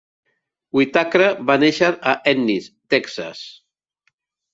Whitacre 0.77 1.27
va 1.49 1.57
néixer 1.63 1.89
a 2.13 2.13
Ennis, 2.31 2.71
Texas. 2.95 3.43